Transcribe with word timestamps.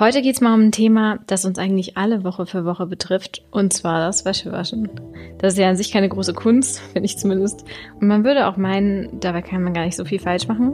Heute 0.00 0.22
geht's 0.22 0.40
mal 0.40 0.54
um 0.54 0.62
ein 0.62 0.72
Thema, 0.72 1.18
das 1.26 1.44
uns 1.44 1.58
eigentlich 1.58 1.98
alle 1.98 2.24
Woche 2.24 2.46
für 2.46 2.64
Woche 2.64 2.86
betrifft, 2.86 3.42
und 3.50 3.74
zwar 3.74 4.00
das 4.00 4.24
Wäschewaschen. 4.24 4.88
Das 5.36 5.52
ist 5.52 5.58
ja 5.58 5.68
an 5.68 5.76
sich 5.76 5.92
keine 5.92 6.08
große 6.08 6.32
Kunst, 6.32 6.78
finde 6.94 7.04
ich 7.04 7.18
zumindest. 7.18 7.66
Und 8.00 8.08
man 8.08 8.24
würde 8.24 8.46
auch 8.46 8.56
meinen, 8.56 9.20
dabei 9.20 9.42
kann 9.42 9.62
man 9.62 9.74
gar 9.74 9.84
nicht 9.84 9.96
so 9.96 10.06
viel 10.06 10.18
falsch 10.18 10.48
machen. 10.48 10.72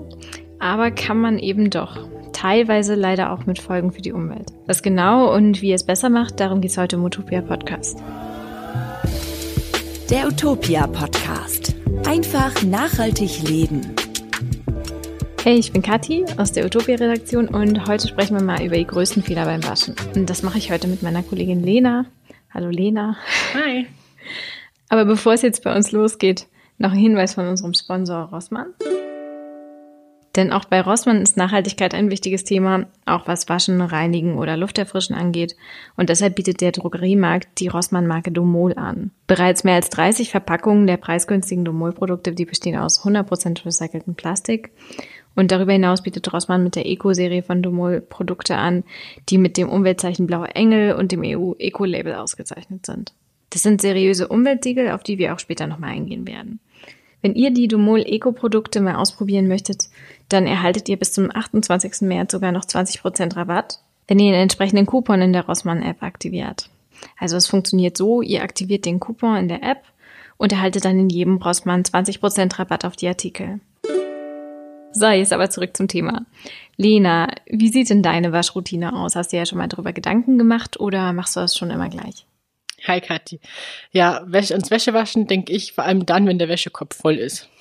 Aber 0.61 0.93
kann 0.93 1.21
man 1.21 1.41
eben 1.41 1.71
doch. 1.71 2.09
Teilweise 2.33 2.95
leider 2.95 3.33
auch 3.33 3.47
mit 3.47 3.59
Folgen 3.59 3.91
für 3.91 4.01
die 4.01 4.13
Umwelt. 4.13 4.53
Was 4.67 4.81
genau 4.81 5.35
und 5.35 5.61
wie 5.61 5.73
es 5.73 5.83
besser 5.83 6.09
macht, 6.09 6.39
darum 6.39 6.61
geht's 6.61 6.79
heute 6.79 6.95
im 6.95 7.05
Utopia 7.05 7.41
Podcast. 7.41 7.99
Der 10.09 10.29
Utopia 10.29 10.87
Podcast. 10.87 11.75
Einfach 12.05 12.63
nachhaltig 12.63 13.43
leben. 13.43 13.93
Hey, 15.47 15.61
ich 15.61 15.73
bin 15.73 15.81
Kathi 15.81 16.25
aus 16.39 16.51
der 16.51 16.65
Utopia-Redaktion 16.65 17.47
und 17.47 17.87
heute 17.87 18.09
sprechen 18.09 18.37
wir 18.37 18.43
mal 18.43 18.65
über 18.65 18.75
die 18.75 18.85
größten 18.85 19.23
Fehler 19.23 19.45
beim 19.45 19.63
Waschen. 19.63 19.95
Und 20.17 20.29
das 20.29 20.43
mache 20.43 20.59
ich 20.59 20.73
heute 20.73 20.89
mit 20.89 21.05
meiner 21.05 21.23
Kollegin 21.23 21.63
Lena. 21.63 22.07
Hallo 22.53 22.69
Lena. 22.69 23.17
Hi. 23.55 23.87
Aber 24.89 25.05
bevor 25.05 25.35
es 25.35 25.43
jetzt 25.43 25.63
bei 25.63 25.73
uns 25.73 25.93
losgeht, 25.93 26.49
noch 26.79 26.91
ein 26.91 26.99
Hinweis 26.99 27.35
von 27.35 27.47
unserem 27.47 27.75
Sponsor 27.75 28.25
Rossmann. 28.25 28.75
Denn 30.35 30.53
auch 30.53 30.65
bei 30.65 30.81
Rossmann 30.81 31.23
ist 31.23 31.37
Nachhaltigkeit 31.37 31.95
ein 31.95 32.11
wichtiges 32.11 32.43
Thema, 32.43 32.87
auch 33.07 33.29
was 33.29 33.49
Waschen, 33.49 33.81
Reinigen 33.81 34.39
oder 34.39 34.57
Lufterfrischen 34.57 35.15
angeht. 35.15 35.55
Und 35.97 36.09
deshalb 36.09 36.35
bietet 36.35 36.61
der 36.61 36.73
Drogeriemarkt 36.73 37.61
die 37.61 37.69
Rossmann-Marke 37.69 38.33
Domol 38.33 38.75
an. 38.75 39.13
Bereits 39.29 39.63
mehr 39.63 39.77
als 39.77 39.91
30 39.91 40.33
Verpackungen 40.33 40.89
der 40.89 40.97
preisgünstigen 40.97 41.65
Domol-Produkte, 41.65 42.33
die 42.33 42.45
bestehen 42.47 42.77
aus 42.77 43.05
100% 43.05 43.65
recyceltem 43.65 44.17
Plastik 44.17 44.73
und 45.37 45.53
darüber 45.53 45.73
hinaus 45.73 46.03
bietet 46.03 46.33
Rossmann 46.33 46.65
mit 46.65 46.75
der 46.75 46.87
Eco-Serie 46.87 47.43
von 47.43 47.63
Domol 47.63 48.01
Produkte 48.01 48.57
an, 48.57 48.83
die 49.29 49.39
mit 49.39 49.57
dem 49.57 49.69
Umweltzeichen 49.69 50.27
Blauer 50.27 50.57
Engel 50.57 50.95
und 50.95 51.13
dem 51.13 51.23
EU-Eco-Label 51.25 52.15
ausgezeichnet 52.15 52.87
sind. 52.87 53.13
Das 53.51 53.63
sind 53.63 53.81
seriöse 53.81 54.29
Umweltsiegel, 54.29 54.91
auf 54.91 55.03
die 55.03 55.19
wir 55.19 55.35
auch 55.35 55.39
später 55.39 55.67
nochmal 55.67 55.91
eingehen 55.91 56.27
werden. 56.27 56.59
Wenn 57.23 57.35
ihr 57.35 57.51
die 57.51 57.69
Domol 57.69 58.01
Eco-Produkte 58.01 58.81
mal 58.81 58.97
ausprobieren 58.97 59.49
möchtet, 59.49 59.89
dann 60.29 60.47
erhaltet 60.47 60.89
ihr 60.89 60.97
bis 60.97 61.13
zum 61.13 61.35
28. 61.35 62.03
März 62.03 62.33
sogar 62.33 62.53
noch 62.53 62.65
20% 62.65 63.37
Rabatt, 63.37 63.81
wenn 64.09 64.19
ihr 64.19 64.33
den 64.33 64.43
entsprechenden 64.43 64.87
Coupon 64.87 65.21
in 65.21 65.33
der 65.33 65.47
Rossmann-App 65.47 66.03
aktiviert. 66.03 66.71
Also 67.19 67.37
es 67.37 67.47
funktioniert 67.47 67.97
so, 67.97 68.23
ihr 68.23 68.43
aktiviert 68.43 68.85
den 68.85 69.01
Coupon 69.01 69.37
in 69.37 69.49
der 69.49 69.63
App 69.63 69.83
und 70.37 70.53
erhaltet 70.53 70.85
dann 70.85 70.99
in 70.99 71.09
jedem 71.09 71.37
Rossmann 71.37 71.83
20% 71.83 72.59
Rabatt 72.59 72.85
auf 72.85 72.97
die 72.97 73.09
Artikel. 73.09 73.61
So, 74.99 75.09
jetzt 75.09 75.35
aber 75.35 75.51
zurück 75.51 75.77
zum 75.77 75.89
Thema. 75.89 76.25
Lena, 76.79 77.29
wie 77.45 77.69
sieht 77.69 77.91
denn 77.91 78.03
deine 78.03 78.33
Waschroutine 78.33 78.97
aus? 78.97 79.15
Hast 79.15 79.31
du 79.31 79.37
ja 79.37 79.45
schon 79.45 79.59
mal 79.59 79.67
darüber 79.67 79.93
Gedanken 79.93 80.39
gemacht 80.39 80.81
oder 80.81 81.13
machst 81.13 81.37
du 81.37 81.41
das 81.41 81.55
schon 81.55 81.69
immer 81.69 81.91
gleich? 81.91 82.25
Hi 82.87 83.03
Kathi. 83.03 83.39
Ja, 83.93 84.23
Wäsche, 84.25 84.55
ans 84.55 84.71
Wäschewaschen 84.71 85.27
denke 85.27 85.53
ich 85.53 85.75
vor 85.75 85.85
allem 85.85 86.07
dann, 86.07 86.27
wenn 86.27 86.39
der 86.39 86.49
Wäschekopf 86.49 86.97
voll 86.97 87.17
ist. 87.17 87.51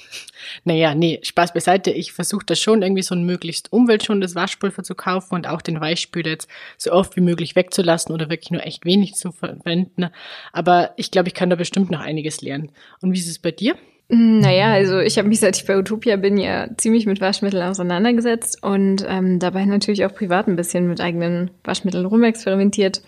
Naja, 0.63 0.95
nee, 0.95 1.19
Spaß 1.23 1.53
beiseite. 1.53 1.91
Ich 1.91 2.13
versuche 2.13 2.45
das 2.45 2.59
schon 2.59 2.83
irgendwie 2.83 3.01
so 3.01 3.15
ein 3.15 3.25
möglichst 3.25 3.73
umweltschonendes 3.73 4.35
Waschpulver 4.35 4.83
zu 4.83 4.95
kaufen 4.95 5.33
und 5.33 5.47
auch 5.47 5.61
den 5.61 5.81
Weichspüler 5.81 6.29
jetzt 6.29 6.47
so 6.77 6.93
oft 6.93 7.17
wie 7.17 7.21
möglich 7.21 7.57
wegzulassen 7.57 8.13
oder 8.13 8.29
wirklich 8.29 8.51
nur 8.51 8.63
echt 8.63 8.85
wenig 8.85 9.15
zu 9.15 9.33
verwenden. 9.33 10.09
Aber 10.53 10.93
ich 10.95 11.11
glaube, 11.11 11.27
ich 11.27 11.33
kann 11.33 11.49
da 11.49 11.57
bestimmt 11.57 11.91
noch 11.91 11.99
einiges 11.99 12.41
lernen. 12.41 12.71
Und 13.01 13.11
wie 13.11 13.19
ist 13.19 13.27
es 13.27 13.39
bei 13.39 13.51
dir? 13.51 13.75
Naja, 14.07 14.71
also 14.71 14.99
ich 14.99 15.17
habe 15.17 15.27
mich, 15.27 15.39
seit 15.39 15.57
ich 15.57 15.65
bei 15.65 15.77
Utopia 15.77 16.15
bin, 16.15 16.37
ja 16.37 16.69
ziemlich 16.77 17.07
mit 17.07 17.21
Waschmitteln 17.21 17.63
auseinandergesetzt 17.63 18.61
und 18.61 19.03
ähm, 19.07 19.39
dabei 19.39 19.65
natürlich 19.65 20.05
auch 20.05 20.13
privat 20.13 20.47
ein 20.47 20.55
bisschen 20.55 20.87
mit 20.87 21.01
eigenen 21.01 21.49
Waschmitteln 21.63 22.05
rumexperimentiert. 22.05 23.01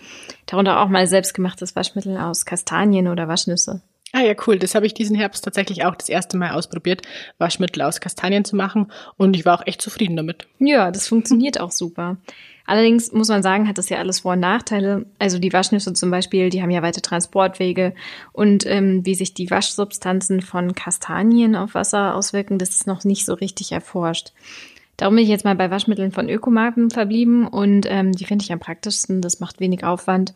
Darunter 0.46 0.80
auch 0.80 0.88
mal 0.88 1.06
selbstgemachtes 1.06 1.76
Waschmittel 1.76 2.16
aus 2.16 2.44
Kastanien 2.44 3.06
oder 3.06 3.28
Waschnüsse. 3.28 3.80
Ah 4.12 4.22
ja, 4.22 4.34
cool. 4.46 4.58
Das 4.58 4.74
habe 4.74 4.86
ich 4.86 4.94
diesen 4.94 5.14
Herbst 5.14 5.44
tatsächlich 5.44 5.84
auch 5.84 5.94
das 5.94 6.08
erste 6.08 6.36
Mal 6.36 6.50
ausprobiert, 6.50 7.02
Waschmittel 7.38 7.82
aus 7.82 8.00
Kastanien 8.00 8.44
zu 8.44 8.56
machen 8.56 8.90
und 9.16 9.36
ich 9.36 9.44
war 9.44 9.60
auch 9.60 9.66
echt 9.66 9.82
zufrieden 9.82 10.16
damit. 10.16 10.48
Ja, 10.58 10.90
das 10.90 11.06
funktioniert 11.06 11.60
auch 11.60 11.70
super. 11.70 12.16
Allerdings 12.68 13.12
muss 13.12 13.28
man 13.28 13.42
sagen, 13.42 13.66
hat 13.66 13.78
das 13.78 13.88
ja 13.88 13.96
alles 13.96 14.20
Vor- 14.20 14.34
und 14.34 14.40
Nachteile. 14.40 15.06
Also 15.18 15.38
die 15.38 15.54
Waschnüsse 15.54 15.94
zum 15.94 16.10
Beispiel, 16.10 16.50
die 16.50 16.60
haben 16.60 16.70
ja 16.70 16.82
weite 16.82 17.00
Transportwege 17.00 17.94
und 18.32 18.66
ähm, 18.66 19.06
wie 19.06 19.14
sich 19.14 19.32
die 19.32 19.50
Waschsubstanzen 19.50 20.42
von 20.42 20.74
Kastanien 20.74 21.56
auf 21.56 21.72
Wasser 21.72 22.14
auswirken, 22.14 22.58
das 22.58 22.68
ist 22.68 22.86
noch 22.86 23.04
nicht 23.04 23.24
so 23.24 23.32
richtig 23.32 23.72
erforscht. 23.72 24.32
Darum 24.98 25.14
bin 25.14 25.24
ich 25.24 25.30
jetzt 25.30 25.46
mal 25.46 25.54
bei 25.54 25.70
Waschmitteln 25.70 26.12
von 26.12 26.28
Ökomarken 26.28 26.90
verblieben 26.90 27.46
und 27.46 27.86
ähm, 27.88 28.12
die 28.12 28.26
finde 28.26 28.44
ich 28.44 28.52
am 28.52 28.60
praktischsten. 28.60 29.22
Das 29.22 29.40
macht 29.40 29.60
wenig 29.60 29.82
Aufwand. 29.82 30.34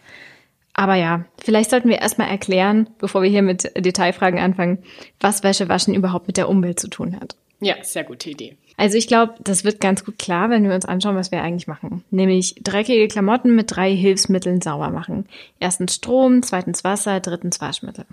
Aber 0.72 0.94
ja, 0.94 1.26
vielleicht 1.37 1.69
sollten 1.69 1.91
wir 1.91 1.99
erstmal 1.99 2.31
erklären, 2.31 2.88
bevor 2.97 3.20
wir 3.20 3.28
hier 3.28 3.43
mit 3.43 3.70
Detailfragen 3.76 4.41
anfangen, 4.41 4.78
was 5.20 5.43
Wäschewaschen 5.43 5.93
überhaupt 5.93 6.28
mit 6.28 6.38
der 6.38 6.49
Umwelt 6.49 6.81
zu 6.81 6.88
tun 6.88 7.14
hat. 7.20 7.37
Ja, 7.60 7.75
sehr 7.82 8.04
gute 8.04 8.31
Idee. 8.31 8.56
Also 8.77 8.97
ich 8.97 9.06
glaube, 9.06 9.34
das 9.41 9.65
wird 9.65 9.81
ganz 9.81 10.05
gut 10.05 10.19
klar, 10.19 10.50
wenn 10.50 10.65
wir 10.65 10.75
uns 10.75 10.87
anschauen, 10.87 11.16
was 11.16 11.31
wir 11.31 11.43
eigentlich 11.43 11.69
machen. 11.69 12.05
Nämlich 12.10 12.56
dreckige 12.62 13.09
Klamotten 13.09 13.55
mit 13.55 13.75
drei 13.75 13.94
Hilfsmitteln 13.94 14.60
sauber 14.60 14.91
machen. 14.91 15.27
Erstens 15.60 15.94
Strom, 15.94 16.43
zweitens 16.43 16.82
Wasser, 16.82 17.21
drittens 17.21 17.61
Waschmittel. 17.61 18.06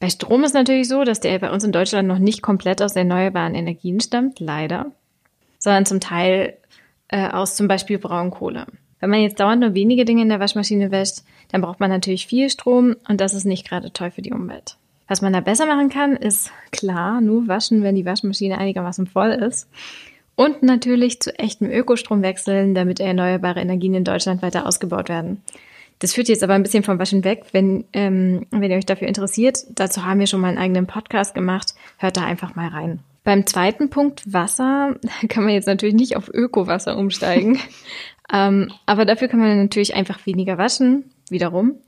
Bei 0.00 0.08
Strom 0.08 0.44
ist 0.44 0.54
natürlich 0.54 0.88
so, 0.88 1.04
dass 1.04 1.20
der 1.20 1.38
bei 1.38 1.50
uns 1.50 1.62
in 1.62 1.72
Deutschland 1.72 2.08
noch 2.08 2.18
nicht 2.18 2.42
komplett 2.42 2.82
aus 2.82 2.96
erneuerbaren 2.96 3.54
Energien 3.54 4.00
stammt, 4.00 4.40
leider, 4.40 4.86
sondern 5.58 5.86
zum 5.86 6.00
Teil 6.00 6.56
äh, 7.08 7.28
aus 7.28 7.54
zum 7.54 7.68
Beispiel 7.68 7.98
Braunkohle. 7.98 8.66
Wenn 8.98 9.10
man 9.10 9.20
jetzt 9.20 9.40
dauernd 9.40 9.60
nur 9.60 9.74
wenige 9.74 10.04
Dinge 10.04 10.22
in 10.22 10.28
der 10.28 10.40
Waschmaschine 10.40 10.90
wäscht, 10.90 11.18
dann 11.50 11.60
braucht 11.60 11.80
man 11.80 11.90
natürlich 11.90 12.26
viel 12.26 12.48
Strom 12.50 12.96
und 13.08 13.20
das 13.20 13.34
ist 13.34 13.44
nicht 13.44 13.68
gerade 13.68 13.92
toll 13.92 14.10
für 14.10 14.22
die 14.22 14.32
Umwelt. 14.32 14.76
Was 15.10 15.22
man 15.22 15.32
da 15.32 15.40
besser 15.40 15.66
machen 15.66 15.88
kann, 15.88 16.14
ist 16.14 16.52
klar, 16.70 17.20
nur 17.20 17.48
waschen, 17.48 17.82
wenn 17.82 17.96
die 17.96 18.06
Waschmaschine 18.06 18.58
einigermaßen 18.58 19.08
voll 19.08 19.30
ist. 19.30 19.68
Und 20.36 20.62
natürlich 20.62 21.20
zu 21.20 21.36
echtem 21.36 21.68
Ökostrom 21.68 22.22
wechseln, 22.22 22.76
damit 22.76 23.00
erneuerbare 23.00 23.58
Energien 23.58 23.94
in 23.94 24.04
Deutschland 24.04 24.40
weiter 24.40 24.68
ausgebaut 24.68 25.08
werden. 25.08 25.42
Das 25.98 26.14
führt 26.14 26.28
jetzt 26.28 26.44
aber 26.44 26.54
ein 26.54 26.62
bisschen 26.62 26.84
vom 26.84 27.00
Waschen 27.00 27.24
weg. 27.24 27.46
Wenn, 27.50 27.86
ähm, 27.92 28.46
wenn 28.52 28.70
ihr 28.70 28.76
euch 28.76 28.86
dafür 28.86 29.08
interessiert, 29.08 29.58
dazu 29.70 30.06
haben 30.06 30.20
wir 30.20 30.28
schon 30.28 30.40
mal 30.40 30.46
einen 30.46 30.58
eigenen 30.58 30.86
Podcast 30.86 31.34
gemacht. 31.34 31.74
Hört 31.98 32.16
da 32.16 32.24
einfach 32.24 32.54
mal 32.54 32.68
rein. 32.68 33.00
Beim 33.24 33.48
zweiten 33.48 33.90
Punkt 33.90 34.32
Wasser 34.32 34.94
kann 35.28 35.42
man 35.42 35.54
jetzt 35.54 35.66
natürlich 35.66 35.96
nicht 35.96 36.16
auf 36.16 36.30
Ökowasser 36.32 36.96
umsteigen. 36.96 37.58
ähm, 38.32 38.70
aber 38.86 39.06
dafür 39.06 39.26
kann 39.26 39.40
man 39.40 39.60
natürlich 39.60 39.96
einfach 39.96 40.24
weniger 40.24 40.56
waschen, 40.56 41.10
wiederum. 41.30 41.80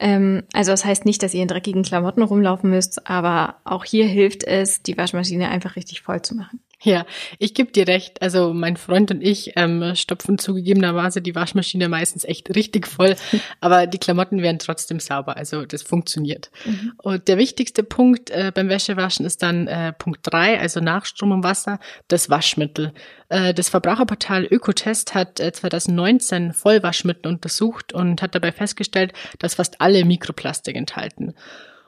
Ähm, 0.00 0.44
also 0.52 0.70
das 0.70 0.84
heißt 0.84 1.04
nicht, 1.04 1.22
dass 1.22 1.34
ihr 1.34 1.42
in 1.42 1.48
dreckigen 1.48 1.82
Klamotten 1.82 2.22
rumlaufen 2.22 2.70
müsst, 2.70 3.08
aber 3.08 3.56
auch 3.64 3.84
hier 3.84 4.06
hilft 4.06 4.44
es, 4.44 4.82
die 4.82 4.96
Waschmaschine 4.96 5.48
einfach 5.48 5.76
richtig 5.76 6.02
voll 6.02 6.22
zu 6.22 6.34
machen. 6.34 6.60
Ja, 6.80 7.06
ich 7.40 7.54
gebe 7.54 7.72
dir 7.72 7.88
recht. 7.88 8.22
Also 8.22 8.54
mein 8.54 8.76
Freund 8.76 9.10
und 9.10 9.20
ich 9.20 9.52
ähm, 9.56 9.96
stopfen 9.96 10.38
zugegebenerweise 10.38 11.20
die 11.20 11.34
Waschmaschine 11.34 11.88
meistens 11.88 12.24
echt 12.24 12.54
richtig 12.54 12.86
voll, 12.86 13.16
aber 13.60 13.88
die 13.88 13.98
Klamotten 13.98 14.42
werden 14.42 14.60
trotzdem 14.60 15.00
sauber. 15.00 15.36
Also 15.36 15.66
das 15.66 15.82
funktioniert. 15.82 16.50
Mhm. 16.64 16.92
Und 16.98 17.26
der 17.26 17.36
wichtigste 17.36 17.82
Punkt 17.82 18.30
äh, 18.30 18.52
beim 18.54 18.68
Wäschewaschen 18.68 19.26
ist 19.26 19.42
dann 19.42 19.66
äh, 19.66 19.92
Punkt 19.92 20.20
drei, 20.22 20.60
also 20.60 20.78
nach 20.78 21.04
Strom 21.04 21.32
und 21.32 21.42
Wasser, 21.42 21.80
das 22.06 22.30
Waschmittel. 22.30 22.92
Äh, 23.28 23.54
das 23.54 23.68
Verbraucherportal 23.68 24.44
Ökotest 24.44 25.14
hat 25.14 25.40
äh, 25.40 25.50
2019 25.50 26.52
Vollwaschmittel 26.52 27.32
untersucht 27.32 27.92
und 27.92 28.22
hat 28.22 28.36
dabei 28.36 28.52
festgestellt, 28.52 29.12
dass 29.40 29.56
fast 29.56 29.80
alle 29.80 30.04
Mikroplastik 30.04 30.76
enthalten. 30.76 31.34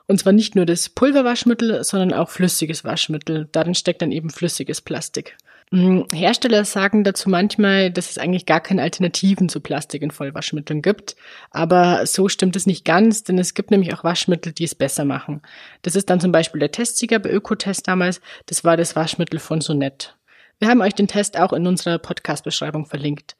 Und 0.07 0.19
zwar 0.19 0.33
nicht 0.33 0.55
nur 0.55 0.65
das 0.65 0.89
Pulverwaschmittel, 0.89 1.83
sondern 1.83 2.13
auch 2.13 2.29
flüssiges 2.29 2.83
Waschmittel. 2.83 3.47
Darin 3.51 3.75
steckt 3.75 4.01
dann 4.01 4.11
eben 4.11 4.29
flüssiges 4.29 4.81
Plastik. 4.81 5.37
Mm, 5.73 6.01
Hersteller 6.13 6.65
sagen 6.65 7.05
dazu 7.05 7.29
manchmal, 7.29 7.91
dass 7.91 8.11
es 8.11 8.17
eigentlich 8.17 8.45
gar 8.45 8.59
keine 8.59 8.81
Alternativen 8.81 9.47
zu 9.47 9.61
Plastik 9.61 10.01
in 10.01 10.11
Vollwaschmitteln 10.11 10.81
gibt. 10.81 11.15
Aber 11.49 12.05
so 12.05 12.27
stimmt 12.27 12.57
es 12.57 12.65
nicht 12.65 12.83
ganz, 12.83 13.23
denn 13.23 13.39
es 13.39 13.53
gibt 13.53 13.71
nämlich 13.71 13.93
auch 13.93 14.03
Waschmittel, 14.03 14.51
die 14.51 14.65
es 14.65 14.75
besser 14.75 15.05
machen. 15.05 15.41
Das 15.81 15.95
ist 15.95 16.09
dann 16.09 16.19
zum 16.19 16.33
Beispiel 16.33 16.59
der 16.59 16.73
Testsieger 16.73 17.19
bei 17.19 17.31
Ökotest 17.31 17.87
damals. 17.87 18.19
Das 18.47 18.65
war 18.65 18.75
das 18.75 18.97
Waschmittel 18.97 19.39
von 19.39 19.61
Sonett. 19.61 20.17
Wir 20.59 20.67
haben 20.67 20.81
euch 20.81 20.93
den 20.93 21.07
Test 21.07 21.39
auch 21.39 21.53
in 21.53 21.65
unserer 21.65 21.97
Podcast-Beschreibung 21.99 22.85
verlinkt. 22.85 23.37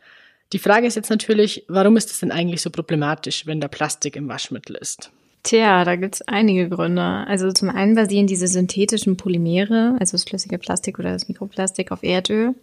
Die 0.53 0.59
Frage 0.59 0.87
ist 0.87 0.95
jetzt 0.95 1.09
natürlich, 1.09 1.65
warum 1.67 1.97
ist 1.97 2.11
es 2.11 2.19
denn 2.19 2.31
eigentlich 2.31 2.61
so 2.61 2.69
problematisch, 2.69 3.45
wenn 3.45 3.61
da 3.61 3.67
Plastik 3.67 4.15
im 4.15 4.29
Waschmittel 4.29 4.75
ist? 4.75 5.11
Tja, 5.43 5.83
da 5.85 5.95
gibt's 5.95 6.21
einige 6.23 6.69
Gründe. 6.69 7.01
Also 7.01 7.51
zum 7.51 7.69
einen 7.69 7.95
basieren 7.95 8.27
diese 8.27 8.47
synthetischen 8.47 9.17
Polymere, 9.17 9.95
also 9.99 10.13
das 10.13 10.23
flüssige 10.23 10.59
Plastik 10.59 10.99
oder 10.99 11.11
das 11.11 11.27
Mikroplastik, 11.27 11.91
auf 11.91 12.03
Erdöl. 12.03 12.53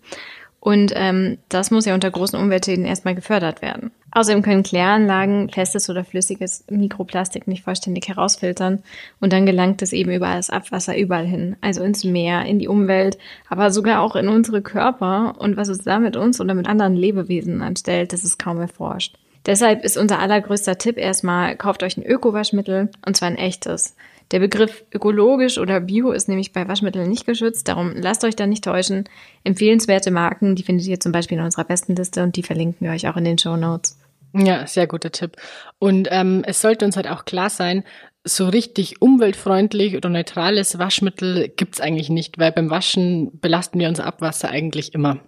Und 0.60 0.92
ähm, 0.96 1.38
das 1.48 1.70
muss 1.70 1.84
ja 1.84 1.94
unter 1.94 2.10
großen 2.10 2.38
Umweltschäden 2.38 2.84
erstmal 2.84 3.14
gefördert 3.14 3.62
werden. 3.62 3.92
Außerdem 4.10 4.42
können 4.42 4.62
Kläranlagen 4.62 5.50
festes 5.50 5.88
oder 5.88 6.04
flüssiges 6.04 6.64
Mikroplastik 6.68 7.46
nicht 7.46 7.62
vollständig 7.62 8.08
herausfiltern 8.08 8.82
und 9.20 9.32
dann 9.32 9.46
gelangt 9.46 9.82
es 9.82 9.92
eben 9.92 10.10
über 10.10 10.34
das 10.34 10.50
Abwasser 10.50 10.96
überall 10.98 11.26
hin, 11.26 11.56
also 11.60 11.82
ins 11.84 12.04
Meer, 12.04 12.44
in 12.46 12.58
die 12.58 12.68
Umwelt, 12.68 13.18
aber 13.48 13.70
sogar 13.70 14.00
auch 14.00 14.16
in 14.16 14.28
unsere 14.28 14.62
Körper 14.62 15.34
und 15.38 15.56
was 15.56 15.68
es 15.68 15.78
da 15.78 15.98
mit 15.98 16.16
uns 16.16 16.40
oder 16.40 16.54
mit 16.54 16.66
anderen 16.66 16.96
Lebewesen 16.96 17.62
anstellt, 17.62 18.12
das 18.12 18.24
ist 18.24 18.38
kaum 18.38 18.58
erforscht. 18.60 19.16
Deshalb 19.46 19.84
ist 19.84 19.96
unser 19.96 20.18
allergrößter 20.18 20.78
Tipp 20.78 20.98
erstmal, 20.98 21.56
kauft 21.56 21.82
euch 21.82 21.96
ein 21.96 22.04
Öko-Waschmittel 22.04 22.90
und 23.06 23.16
zwar 23.16 23.28
ein 23.28 23.36
echtes. 23.36 23.96
Der 24.30 24.40
Begriff 24.40 24.84
ökologisch 24.92 25.56
oder 25.56 25.80
bio 25.80 26.12
ist 26.12 26.28
nämlich 26.28 26.52
bei 26.52 26.68
Waschmitteln 26.68 27.08
nicht 27.08 27.24
geschützt, 27.24 27.68
darum 27.68 27.94
lasst 27.96 28.24
euch 28.24 28.36
da 28.36 28.46
nicht 28.46 28.64
täuschen. 28.64 29.04
Empfehlenswerte 29.42 30.10
Marken, 30.10 30.54
die 30.54 30.62
findet 30.62 30.86
ihr 30.86 31.00
zum 31.00 31.12
Beispiel 31.12 31.38
in 31.38 31.44
unserer 31.44 31.64
besten 31.64 31.96
Liste 31.96 32.22
und 32.22 32.36
die 32.36 32.42
verlinken 32.42 32.86
wir 32.86 32.92
euch 32.92 33.08
auch 33.08 33.16
in 33.16 33.24
den 33.24 33.38
Show 33.38 33.56
Notes. 33.56 33.98
Ja, 34.34 34.66
sehr 34.66 34.86
guter 34.86 35.10
Tipp. 35.10 35.36
Und 35.78 36.08
ähm, 36.10 36.42
es 36.46 36.60
sollte 36.60 36.84
uns 36.84 36.96
halt 36.96 37.08
auch 37.08 37.24
klar 37.24 37.48
sein, 37.48 37.84
so 38.24 38.46
richtig 38.46 39.00
umweltfreundlich 39.00 39.96
oder 39.96 40.10
neutrales 40.10 40.78
Waschmittel 40.78 41.48
gibt's 41.48 41.80
eigentlich 41.80 42.10
nicht, 42.10 42.38
weil 42.38 42.52
beim 42.52 42.68
Waschen 42.68 43.40
belasten 43.40 43.78
wir 43.78 43.88
unser 43.88 44.04
Abwasser 44.04 44.50
eigentlich 44.50 44.92
immer. 44.92 45.20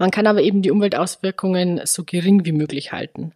Man 0.00 0.10
kann 0.10 0.26
aber 0.26 0.40
eben 0.40 0.62
die 0.62 0.70
Umweltauswirkungen 0.70 1.82
so 1.84 2.04
gering 2.04 2.46
wie 2.46 2.52
möglich 2.52 2.90
halten. 2.90 3.34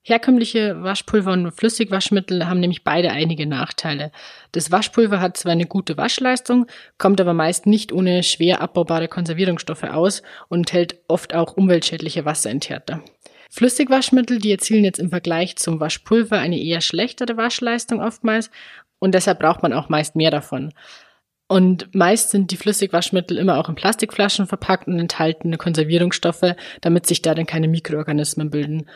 Herkömmliche 0.00 0.82
Waschpulver 0.82 1.32
und 1.32 1.52
Flüssigwaschmittel 1.52 2.48
haben 2.48 2.60
nämlich 2.60 2.82
beide 2.82 3.10
einige 3.10 3.46
Nachteile. 3.46 4.10
Das 4.52 4.72
Waschpulver 4.72 5.20
hat 5.20 5.36
zwar 5.36 5.52
eine 5.52 5.66
gute 5.66 5.98
Waschleistung, 5.98 6.66
kommt 6.96 7.20
aber 7.20 7.34
meist 7.34 7.66
nicht 7.66 7.92
ohne 7.92 8.22
schwer 8.22 8.62
abbaubare 8.62 9.06
Konservierungsstoffe 9.06 9.84
aus 9.84 10.22
und 10.48 10.72
hält 10.72 10.96
oft 11.08 11.34
auch 11.34 11.58
umweltschädliche 11.58 12.24
Wasserenthärter. 12.24 13.02
Flüssigwaschmittel, 13.50 14.38
die 14.38 14.52
erzielen 14.52 14.84
jetzt 14.84 15.00
im 15.00 15.10
Vergleich 15.10 15.56
zum 15.56 15.78
Waschpulver 15.78 16.38
eine 16.38 16.58
eher 16.58 16.80
schlechtere 16.80 17.36
Waschleistung 17.36 18.00
oftmals 18.00 18.50
und 18.98 19.14
deshalb 19.14 19.40
braucht 19.40 19.62
man 19.62 19.74
auch 19.74 19.90
meist 19.90 20.16
mehr 20.16 20.30
davon. 20.30 20.72
Und 21.48 21.94
meist 21.94 22.30
sind 22.30 22.50
die 22.50 22.58
Flüssigwaschmittel 22.58 23.38
immer 23.38 23.58
auch 23.58 23.70
in 23.70 23.74
Plastikflaschen 23.74 24.46
verpackt 24.46 24.86
und 24.86 24.98
enthalten 24.98 25.56
Konservierungsstoffe, 25.56 26.54
damit 26.82 27.06
sich 27.06 27.22
da 27.22 27.34
dann 27.34 27.46
keine 27.46 27.68
Mikroorganismen 27.68 28.50
bilden. 28.50 28.86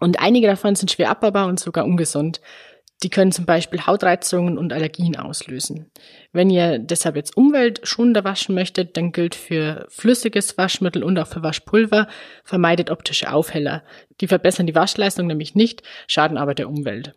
Und 0.00 0.20
einige 0.20 0.48
davon 0.48 0.74
sind 0.74 0.90
schwer 0.90 1.10
abbaubar 1.10 1.46
und 1.46 1.60
sogar 1.60 1.84
ungesund. 1.84 2.40
Die 3.02 3.10
können 3.10 3.32
zum 3.32 3.46
Beispiel 3.46 3.86
Hautreizungen 3.86 4.58
und 4.58 4.72
Allergien 4.72 5.16
auslösen. 5.16 5.90
Wenn 6.32 6.50
ihr 6.50 6.78
deshalb 6.78 7.16
jetzt 7.16 7.36
umweltschonender 7.36 8.24
waschen 8.24 8.54
möchtet, 8.54 8.96
dann 8.96 9.12
gilt 9.12 9.34
für 9.34 9.86
flüssiges 9.88 10.58
Waschmittel 10.58 11.02
und 11.02 11.18
auch 11.18 11.28
für 11.28 11.42
Waschpulver, 11.42 12.08
vermeidet 12.44 12.90
optische 12.90 13.32
Aufheller. 13.32 13.84
Die 14.20 14.26
verbessern 14.26 14.66
die 14.66 14.74
Waschleistung 14.74 15.28
nämlich 15.28 15.54
nicht, 15.54 15.82
schaden 16.08 16.36
aber 16.36 16.54
der 16.54 16.68
Umwelt. 16.68 17.14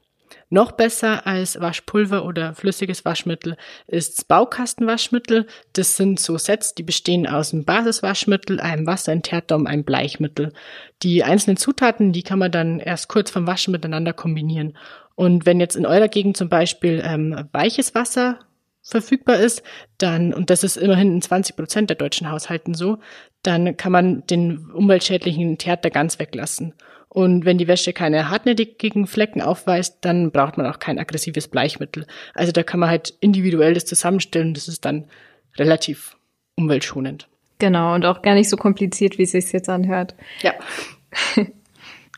Noch 0.49 0.73
besser 0.73 1.25
als 1.25 1.59
Waschpulver 1.59 2.25
oder 2.25 2.53
flüssiges 2.53 3.05
Waschmittel 3.05 3.57
ist 3.87 4.27
Baukastenwaschmittel. 4.27 5.47
Das 5.73 5.97
sind 5.97 6.19
so 6.19 6.37
Sets, 6.37 6.75
die 6.75 6.83
bestehen 6.83 7.27
aus 7.27 7.53
einem 7.53 7.65
Basiswaschmittel, 7.65 8.59
einem 8.59 8.85
Wasserenthärter 8.85 9.55
und 9.55 9.67
einem 9.67 9.83
Bleichmittel. 9.83 10.53
Die 11.01 11.23
einzelnen 11.23 11.57
Zutaten, 11.57 12.13
die 12.13 12.23
kann 12.23 12.39
man 12.39 12.51
dann 12.51 12.79
erst 12.79 13.09
kurz 13.09 13.31
vom 13.31 13.47
Waschen 13.47 13.71
miteinander 13.71 14.13
kombinieren. 14.13 14.77
Und 15.15 15.45
wenn 15.45 15.59
jetzt 15.59 15.75
in 15.75 15.85
eurer 15.85 16.07
Gegend 16.07 16.37
zum 16.37 16.49
Beispiel 16.49 17.01
ähm, 17.05 17.47
weiches 17.51 17.95
Wasser 17.95 18.39
verfügbar 18.83 19.37
ist, 19.37 19.63
dann, 19.97 20.33
und 20.33 20.49
das 20.49 20.63
ist 20.63 20.77
immerhin 20.77 21.13
in 21.13 21.21
20 21.21 21.55
Prozent 21.55 21.89
der 21.89 21.97
deutschen 21.97 22.29
Haushalten 22.29 22.73
so, 22.73 22.99
dann 23.41 23.77
kann 23.77 23.91
man 23.91 24.25
den 24.27 24.69
umweltschädlichen 24.71 25.57
Härter 25.61 25.89
ganz 25.89 26.19
weglassen. 26.19 26.73
Und 27.13 27.45
wenn 27.45 27.59
die 27.59 27.67
Wäsche 27.67 27.93
keine 27.93 28.31
hartnäckigen 28.31 29.05
Flecken 29.05 29.39
aufweist, 29.39 29.99
dann 30.01 30.31
braucht 30.31 30.57
man 30.57 30.65
auch 30.65 30.79
kein 30.79 30.97
aggressives 30.97 31.47
Bleichmittel. 31.47 32.07
Also 32.33 32.51
da 32.51 32.63
kann 32.63 32.79
man 32.79 32.89
halt 32.89 33.13
individuell 33.19 33.75
das 33.75 33.85
zusammenstellen. 33.85 34.55
Das 34.55 34.67
ist 34.67 34.83
dann 34.83 35.05
relativ 35.55 36.17
umweltschonend. 36.55 37.27
Genau, 37.59 37.93
und 37.93 38.03
auch 38.03 38.23
gar 38.23 38.33
nicht 38.33 38.49
so 38.49 38.57
kompliziert, 38.57 39.19
wie 39.19 39.23
es 39.23 39.31
sich 39.31 39.51
jetzt 39.51 39.69
anhört. 39.69 40.15
Ja. 40.41 40.53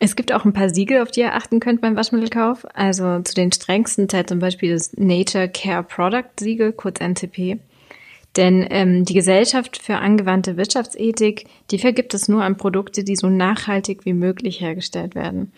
Es 0.01 0.17
gibt 0.17 0.33
auch 0.33 0.43
ein 0.43 0.51
paar 0.51 0.69
Siegel, 0.69 1.01
auf 1.01 1.09
die 1.09 1.21
ihr 1.21 1.35
achten 1.35 1.61
könnt 1.61 1.79
beim 1.79 1.95
Waschmittelkauf. 1.95 2.65
Also 2.75 3.21
zu 3.21 3.33
den 3.33 3.53
strengsten 3.53 4.09
zählt 4.09 4.27
zum 4.27 4.39
Beispiel 4.39 4.73
das 4.73 4.91
Nature 4.97 5.47
Care 5.47 5.83
Product 5.83 6.31
Siegel, 6.37 6.73
kurz 6.73 6.99
NTP. 6.99 7.59
Denn 8.37 8.65
ähm, 8.69 9.05
die 9.05 9.13
Gesellschaft 9.13 9.81
für 9.81 9.97
angewandte 9.97 10.57
Wirtschaftsethik, 10.57 11.47
die 11.71 11.79
vergibt 11.79 12.13
es 12.13 12.27
nur 12.27 12.43
an 12.43 12.57
Produkte, 12.57 13.03
die 13.03 13.15
so 13.15 13.29
nachhaltig 13.29 14.05
wie 14.05 14.13
möglich 14.13 14.59
hergestellt 14.59 15.15
werden. 15.15 15.53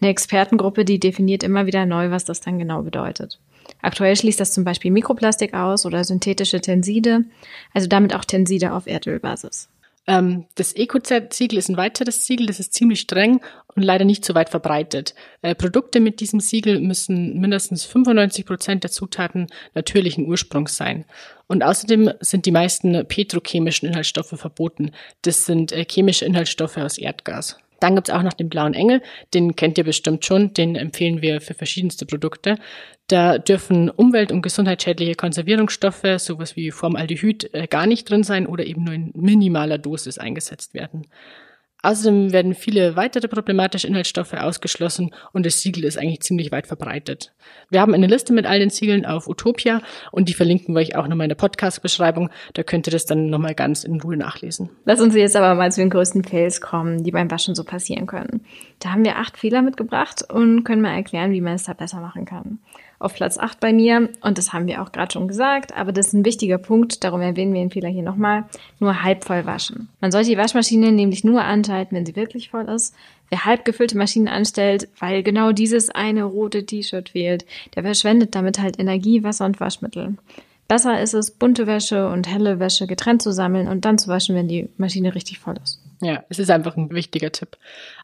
Eine 0.00 0.10
Expertengruppe, 0.10 0.84
die 0.84 1.00
definiert 1.00 1.42
immer 1.42 1.66
wieder 1.66 1.86
neu, 1.86 2.10
was 2.10 2.24
das 2.24 2.40
dann 2.40 2.58
genau 2.58 2.82
bedeutet. 2.82 3.38
Aktuell 3.82 4.16
schließt 4.16 4.40
das 4.40 4.52
zum 4.52 4.64
Beispiel 4.64 4.90
Mikroplastik 4.90 5.54
aus 5.54 5.86
oder 5.86 6.04
synthetische 6.04 6.60
Tenside, 6.60 7.24
also 7.74 7.88
damit 7.88 8.14
auch 8.14 8.24
Tenside 8.24 8.72
auf 8.72 8.86
Erdölbasis. 8.86 9.68
Ähm, 10.10 10.46
das 10.56 10.72
EcoZ-Siegel 10.72 11.56
ist 11.56 11.68
ein 11.68 11.76
weiteres 11.76 12.26
Siegel, 12.26 12.46
das 12.46 12.58
ist 12.58 12.74
ziemlich 12.74 12.98
streng 12.98 13.40
und 13.76 13.84
leider 13.84 14.04
nicht 14.04 14.24
so 14.24 14.34
weit 14.34 14.48
verbreitet. 14.48 15.14
Äh, 15.40 15.54
Produkte 15.54 16.00
mit 16.00 16.18
diesem 16.18 16.40
Siegel 16.40 16.80
müssen 16.80 17.38
mindestens 17.38 17.84
95 17.84 18.44
Prozent 18.44 18.82
der 18.82 18.90
Zutaten 18.90 19.46
natürlichen 19.72 20.26
Ursprungs 20.26 20.76
sein. 20.76 21.04
Und 21.46 21.62
außerdem 21.62 22.10
sind 22.18 22.44
die 22.44 22.50
meisten 22.50 23.06
petrochemischen 23.06 23.88
Inhaltsstoffe 23.88 24.34
verboten. 24.34 24.90
Das 25.22 25.44
sind 25.44 25.70
äh, 25.70 25.86
chemische 25.88 26.24
Inhaltsstoffe 26.24 26.78
aus 26.78 26.98
Erdgas. 26.98 27.56
Dann 27.80 27.94
gibt's 27.94 28.10
auch 28.10 28.22
noch 28.22 28.34
den 28.34 28.48
blauen 28.48 28.74
Engel, 28.74 29.02
den 29.34 29.56
kennt 29.56 29.78
ihr 29.78 29.84
bestimmt 29.84 30.24
schon, 30.24 30.54
den 30.54 30.76
empfehlen 30.76 31.22
wir 31.22 31.40
für 31.40 31.54
verschiedenste 31.54 32.06
Produkte. 32.06 32.56
Da 33.08 33.38
dürfen 33.38 33.90
umwelt- 33.90 34.30
und 34.30 34.42
gesundheitsschädliche 34.42 35.16
Konservierungsstoffe, 35.16 36.06
sowas 36.18 36.54
wie 36.54 36.70
Formaldehyd, 36.70 37.52
äh, 37.54 37.66
gar 37.66 37.86
nicht 37.86 38.08
drin 38.08 38.22
sein 38.22 38.46
oder 38.46 38.64
eben 38.64 38.84
nur 38.84 38.94
in 38.94 39.10
minimaler 39.14 39.78
Dosis 39.78 40.18
eingesetzt 40.18 40.74
werden. 40.74 41.06
Außerdem 41.82 42.32
werden 42.32 42.54
viele 42.54 42.96
weitere 42.96 43.28
problematische 43.28 43.86
Inhaltsstoffe 43.86 44.34
ausgeschlossen 44.34 45.14
und 45.32 45.46
das 45.46 45.60
Siegel 45.60 45.84
ist 45.84 45.98
eigentlich 45.98 46.20
ziemlich 46.20 46.52
weit 46.52 46.66
verbreitet. 46.66 47.32
Wir 47.70 47.80
haben 47.80 47.94
eine 47.94 48.06
Liste 48.06 48.32
mit 48.32 48.46
all 48.46 48.58
den 48.58 48.70
Siegeln 48.70 49.06
auf 49.06 49.28
Utopia 49.28 49.82
und 50.12 50.28
die 50.28 50.34
verlinken 50.34 50.74
wir 50.74 50.80
euch 50.80 50.96
auch 50.96 51.08
nochmal 51.08 51.24
in 51.24 51.30
der 51.30 51.36
Podcast-Beschreibung. 51.36 52.30
Da 52.54 52.62
könnt 52.62 52.86
ihr 52.86 52.92
das 52.92 53.06
dann 53.06 53.30
nochmal 53.30 53.54
ganz 53.54 53.84
in 53.84 54.00
Ruhe 54.00 54.16
nachlesen. 54.16 54.70
Lass 54.84 55.00
uns 55.00 55.14
jetzt 55.14 55.36
aber 55.36 55.54
mal 55.54 55.72
zu 55.72 55.80
den 55.80 55.90
größten 55.90 56.24
Fails 56.24 56.60
kommen, 56.60 57.02
die 57.02 57.10
beim 57.10 57.30
Waschen 57.30 57.54
so 57.54 57.64
passieren 57.64 58.06
können. 58.06 58.44
Da 58.78 58.92
haben 58.92 59.04
wir 59.04 59.16
acht 59.16 59.38
Fehler 59.38 59.62
mitgebracht 59.62 60.22
und 60.30 60.64
können 60.64 60.82
mal 60.82 60.94
erklären, 60.94 61.32
wie 61.32 61.40
man 61.40 61.54
es 61.54 61.64
da 61.64 61.72
besser 61.72 62.00
machen 62.00 62.24
kann 62.24 62.58
auf 63.00 63.14
Platz 63.14 63.38
8 63.38 63.58
bei 63.58 63.72
mir. 63.72 64.10
Und 64.20 64.38
das 64.38 64.52
haben 64.52 64.68
wir 64.68 64.80
auch 64.80 64.92
gerade 64.92 65.12
schon 65.12 65.26
gesagt, 65.26 65.76
aber 65.76 65.90
das 65.90 66.08
ist 66.08 66.12
ein 66.12 66.24
wichtiger 66.24 66.58
Punkt, 66.58 67.02
darum 67.02 67.20
erwähnen 67.20 67.52
wir 67.52 67.60
den 67.60 67.70
Fehler 67.70 67.88
hier 67.88 68.04
nochmal, 68.04 68.44
nur 68.78 69.02
halb 69.02 69.24
voll 69.24 69.44
waschen. 69.46 69.88
Man 70.00 70.12
sollte 70.12 70.30
die 70.30 70.36
Waschmaschine 70.36 70.92
nämlich 70.92 71.24
nur 71.24 71.42
anschalten, 71.42 71.96
wenn 71.96 72.06
sie 72.06 72.14
wirklich 72.14 72.50
voll 72.50 72.68
ist. 72.68 72.94
Wer 73.30 73.44
halb 73.44 73.64
gefüllte 73.64 73.96
Maschinen 73.96 74.28
anstellt, 74.28 74.88
weil 74.98 75.22
genau 75.22 75.52
dieses 75.52 75.90
eine 75.90 76.24
rote 76.24 76.66
T-Shirt 76.66 77.10
fehlt, 77.10 77.46
der 77.74 77.82
verschwendet 77.82 78.34
damit 78.34 78.60
halt 78.60 78.78
Energie, 78.78 79.24
Wasser 79.24 79.46
und 79.46 79.58
Waschmittel. 79.60 80.16
Besser 80.68 81.00
ist 81.00 81.14
es, 81.14 81.32
bunte 81.32 81.66
Wäsche 81.66 82.08
und 82.08 82.28
helle 82.28 82.60
Wäsche 82.60 82.86
getrennt 82.86 83.22
zu 83.22 83.32
sammeln 83.32 83.66
und 83.66 83.84
dann 83.84 83.98
zu 83.98 84.08
waschen, 84.08 84.36
wenn 84.36 84.46
die 84.46 84.68
Maschine 84.76 85.14
richtig 85.14 85.40
voll 85.40 85.56
ist. 85.62 85.80
Ja, 86.02 86.24
es 86.30 86.38
ist 86.38 86.50
einfach 86.50 86.76
ein 86.76 86.90
wichtiger 86.90 87.30
Tipp. 87.30 87.58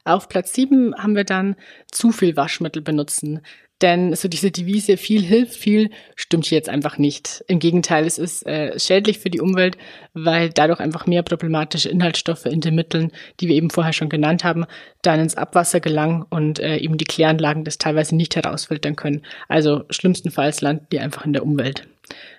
Auf 0.04 0.28
Platz 0.28 0.52
7 0.52 0.94
haben 0.96 1.16
wir 1.16 1.24
dann 1.24 1.56
zu 1.90 2.12
viel 2.12 2.36
Waschmittel 2.36 2.82
benutzen. 2.82 3.40
Denn 3.82 4.14
so 4.14 4.26
diese 4.28 4.50
Devise 4.50 4.96
viel 4.96 5.22
hilft 5.22 5.54
viel 5.54 5.90
stimmt 6.14 6.46
hier 6.46 6.56
jetzt 6.56 6.70
einfach 6.70 6.96
nicht. 6.96 7.44
Im 7.46 7.58
Gegenteil, 7.58 8.06
es 8.06 8.16
ist 8.16 8.46
äh, 8.46 8.78
schädlich 8.78 9.18
für 9.18 9.28
die 9.28 9.40
Umwelt, 9.40 9.76
weil 10.14 10.48
dadurch 10.48 10.80
einfach 10.80 11.06
mehr 11.06 11.22
problematische 11.22 11.90
Inhaltsstoffe 11.90 12.46
in 12.46 12.62
den 12.62 12.74
Mitteln, 12.74 13.12
die 13.40 13.48
wir 13.48 13.54
eben 13.54 13.68
vorher 13.68 13.92
schon 13.92 14.08
genannt 14.08 14.44
haben, 14.44 14.64
dann 15.02 15.20
ins 15.20 15.36
Abwasser 15.36 15.80
gelangen 15.80 16.24
und 16.30 16.58
äh, 16.58 16.78
eben 16.78 16.96
die 16.96 17.04
Kläranlagen 17.04 17.64
das 17.64 17.76
teilweise 17.76 18.16
nicht 18.16 18.34
herausfiltern 18.34 18.96
können. 18.96 19.22
Also 19.46 19.84
schlimmstenfalls 19.90 20.62
landen 20.62 20.86
die 20.90 21.00
einfach 21.00 21.26
in 21.26 21.34
der 21.34 21.42
Umwelt. 21.42 21.86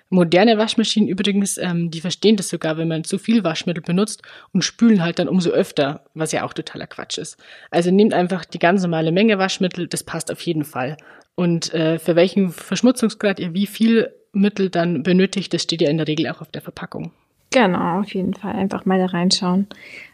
Moderne 0.09 0.57
Waschmaschinen 0.57 1.09
übrigens, 1.09 1.57
ähm, 1.57 1.91
die 1.91 2.01
verstehen 2.01 2.37
das 2.37 2.49
sogar, 2.49 2.77
wenn 2.77 2.87
man 2.87 3.03
zu 3.03 3.17
viel 3.17 3.43
Waschmittel 3.43 3.83
benutzt 3.83 4.21
und 4.53 4.63
spülen 4.63 5.03
halt 5.03 5.19
dann 5.19 5.27
umso 5.27 5.49
öfter, 5.49 6.05
was 6.13 6.31
ja 6.31 6.43
auch 6.43 6.53
totaler 6.53 6.87
Quatsch 6.87 7.17
ist. 7.17 7.37
Also 7.71 7.91
nehmt 7.91 8.13
einfach 8.13 8.45
die 8.45 8.59
ganz 8.59 8.81
normale 8.81 9.11
Menge 9.11 9.37
Waschmittel, 9.37 9.87
das 9.87 10.03
passt 10.03 10.31
auf 10.31 10.41
jeden 10.41 10.63
Fall. 10.63 10.97
Und 11.35 11.73
äh, 11.73 11.99
für 11.99 12.15
welchen 12.15 12.51
Verschmutzungsgrad 12.51 13.39
ihr 13.39 13.53
wie 13.53 13.67
viel 13.67 14.13
Mittel 14.31 14.69
dann 14.69 15.03
benötigt, 15.03 15.53
das 15.53 15.63
steht 15.63 15.81
ja 15.81 15.89
in 15.89 15.97
der 15.97 16.07
Regel 16.07 16.29
auch 16.29 16.41
auf 16.41 16.51
der 16.51 16.61
Verpackung. 16.61 17.11
Genau, 17.51 18.01
auf 18.01 18.13
jeden 18.13 18.33
Fall. 18.33 18.53
Einfach 18.53 18.85
mal 18.85 18.99
da 18.99 19.07
reinschauen. 19.07 19.67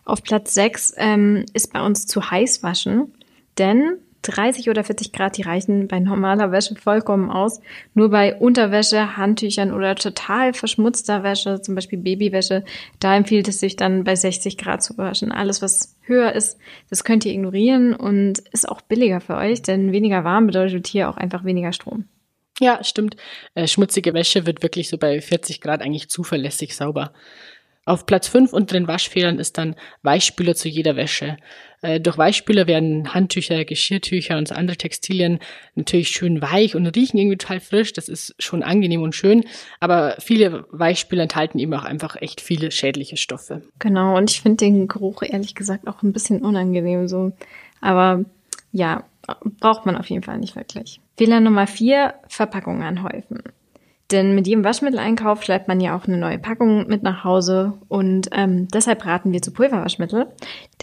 Auf 0.05 0.23
Platz 0.23 0.53
6 0.53 0.93
ähm, 0.97 1.45
ist 1.53 1.73
bei 1.73 1.83
uns 1.83 2.05
zu 2.05 2.29
heiß 2.29 2.63
waschen. 2.63 3.13
Denn 3.57 3.97
30 4.23 4.69
oder 4.69 4.83
40 4.83 5.11
Grad, 5.11 5.37
die 5.37 5.43
reichen 5.43 5.87
bei 5.87 5.99
normaler 5.99 6.51
Wäsche 6.51 6.75
vollkommen 6.75 7.29
aus. 7.29 7.61
Nur 7.93 8.09
bei 8.09 8.35
Unterwäsche, 8.35 9.17
Handtüchern 9.17 9.71
oder 9.71 9.95
total 9.95 10.53
verschmutzter 10.53 11.23
Wäsche, 11.23 11.61
zum 11.61 11.75
Beispiel 11.75 11.99
Babywäsche, 11.99 12.63
da 12.99 13.15
empfiehlt 13.15 13.47
es 13.47 13.59
sich 13.59 13.75
dann 13.75 14.03
bei 14.03 14.15
60 14.15 14.57
Grad 14.57 14.81
zu 14.81 14.97
waschen. 14.97 15.31
Alles, 15.31 15.61
was 15.61 15.95
höher 16.01 16.33
ist, 16.33 16.57
das 16.89 17.03
könnt 17.03 17.25
ihr 17.25 17.33
ignorieren 17.33 17.93
und 17.93 18.39
ist 18.51 18.67
auch 18.67 18.81
billiger 18.81 19.21
für 19.21 19.35
euch, 19.35 19.61
denn 19.61 19.91
weniger 19.91 20.23
warm 20.23 20.47
bedeutet 20.47 20.87
hier 20.87 21.09
auch 21.09 21.17
einfach 21.17 21.43
weniger 21.43 21.73
Strom. 21.73 22.05
Ja, 22.59 22.83
stimmt. 22.83 23.15
Äh, 23.55 23.67
schmutzige 23.67 24.13
Wäsche 24.13 24.45
wird 24.45 24.61
wirklich 24.61 24.87
so 24.87 24.97
bei 24.97 25.19
40 25.21 25.59
Grad 25.59 25.81
eigentlich 25.81 26.09
zuverlässig 26.09 26.75
sauber. 26.75 27.13
Auf 27.85 28.05
Platz 28.05 28.27
5 28.29 28.53
unter 28.53 28.77
den 28.77 28.87
Waschfehlern 28.87 29.39
ist 29.39 29.57
dann 29.57 29.75
Weichspüler 30.03 30.55
zu 30.55 30.69
jeder 30.69 30.95
Wäsche. 30.95 31.37
Äh, 31.81 31.99
durch 31.99 32.17
Weichspüler 32.17 32.65
werden 32.65 33.13
Handtücher, 33.13 33.65
Geschirrtücher 33.65 34.37
und 34.37 34.53
andere 34.53 34.77
Textilien 34.77 35.39
natürlich 35.75 36.09
schön 36.09 36.41
weich 36.41 36.75
und 36.75 36.87
riechen 36.87 37.17
irgendwie 37.17 37.37
total 37.37 37.59
frisch. 37.59 37.91
Das 37.91 38.07
ist 38.07 38.35
schon 38.39 38.63
angenehm 38.63 39.01
und 39.01 39.15
schön. 39.15 39.43
Aber 39.81 40.15
viele 40.19 40.65
Weichspüler 40.71 41.23
enthalten 41.23 41.59
eben 41.59 41.73
auch 41.73 41.83
einfach 41.83 42.15
echt 42.21 42.39
viele 42.39 42.71
schädliche 42.71 43.17
Stoffe. 43.17 43.63
Genau, 43.79 44.17
und 44.17 44.31
ich 44.31 44.41
finde 44.41 44.57
den 44.57 44.87
Geruch 44.87 45.21
ehrlich 45.21 45.53
gesagt 45.53 45.87
auch 45.87 46.01
ein 46.03 46.13
bisschen 46.13 46.41
unangenehm 46.41 47.09
so. 47.09 47.33
Aber 47.81 48.23
ja, 48.71 49.03
braucht 49.59 49.85
man 49.85 49.97
auf 49.97 50.09
jeden 50.09 50.23
Fall 50.23 50.37
nicht 50.37 50.55
wirklich. 50.55 51.01
Fehler 51.17 51.41
Nummer 51.41 51.67
4, 51.67 52.13
Verpackungen 52.27 52.83
anhäufen. 52.83 53.43
Denn 54.11 54.35
mit 54.35 54.47
jedem 54.47 54.63
Waschmitteleinkauf 54.63 55.43
schleift 55.43 55.67
man 55.67 55.79
ja 55.81 55.95
auch 55.95 56.05
eine 56.07 56.17
neue 56.17 56.37
Packung 56.37 56.87
mit 56.87 57.03
nach 57.03 57.23
Hause 57.23 57.73
und 57.87 58.29
ähm, 58.31 58.67
deshalb 58.67 59.05
raten 59.05 59.31
wir 59.31 59.41
zu 59.41 59.51
Pulverwaschmittel, 59.51 60.27